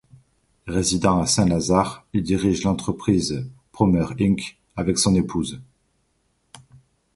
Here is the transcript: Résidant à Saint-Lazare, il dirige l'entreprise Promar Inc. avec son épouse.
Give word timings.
Résidant 0.65 1.19
à 1.19 1.27
Saint-Lazare, 1.27 2.07
il 2.13 2.23
dirige 2.23 2.63
l'entreprise 2.63 3.45
Promar 3.71 4.15
Inc. 4.19 4.57
avec 4.75 4.97
son 4.97 5.13
épouse. 5.13 5.61